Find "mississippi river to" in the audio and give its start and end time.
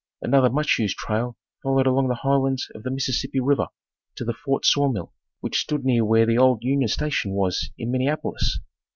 2.89-4.25